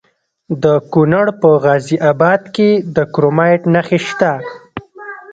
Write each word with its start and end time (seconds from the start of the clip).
د 0.63 0.65
کونړ 0.91 1.27
په 1.41 1.49
غازي 1.63 1.97
اباد 2.11 2.41
کې 2.55 2.69
د 2.95 2.97
کرومایټ 3.13 3.61
نښې 3.73 3.99
شته. 4.07 4.31